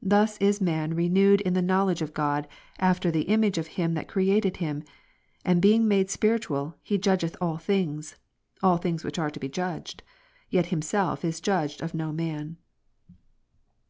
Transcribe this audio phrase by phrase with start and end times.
[0.00, 3.72] Thus is man renewed in the knowledge of God, after the image of Co].
[3.74, 4.82] 3, Him that created him:
[5.44, 8.16] and being made spiritual, hejudgeth ^^.^^^ all things,
[8.62, 10.02] (all things which are to be judged,)
[10.48, 11.42] yet himself is 2, 15.
[11.68, 12.56] judged of no man.